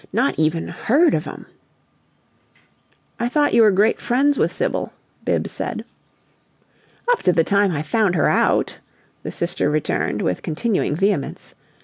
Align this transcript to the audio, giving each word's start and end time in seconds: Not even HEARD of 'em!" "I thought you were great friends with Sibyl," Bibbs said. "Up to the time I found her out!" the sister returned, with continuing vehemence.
Not 0.11 0.39
even 0.39 0.67
HEARD 0.69 1.13
of 1.13 1.27
'em!" 1.27 1.45
"I 3.19 3.29
thought 3.29 3.53
you 3.53 3.61
were 3.61 3.69
great 3.69 3.99
friends 3.99 4.35
with 4.35 4.51
Sibyl," 4.51 4.91
Bibbs 5.23 5.51
said. 5.51 5.85
"Up 7.11 7.21
to 7.21 7.31
the 7.31 7.43
time 7.43 7.71
I 7.71 7.83
found 7.83 8.15
her 8.15 8.27
out!" 8.27 8.79
the 9.21 9.31
sister 9.31 9.69
returned, 9.69 10.23
with 10.23 10.41
continuing 10.41 10.95
vehemence. 10.95 11.53